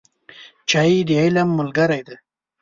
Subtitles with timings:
[0.69, 2.15] چای د علم ملګری دی